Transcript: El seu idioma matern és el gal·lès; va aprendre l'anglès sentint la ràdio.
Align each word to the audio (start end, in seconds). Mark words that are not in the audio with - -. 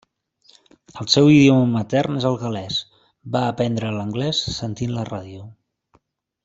El 1.03 1.09
seu 1.15 1.29
idioma 1.33 1.67
matern 1.73 2.17
és 2.21 2.25
el 2.31 2.39
gal·lès; 2.45 2.79
va 3.37 3.45
aprendre 3.53 3.95
l'anglès 3.99 4.43
sentint 4.59 4.99
la 5.01 5.09
ràdio. 5.15 5.49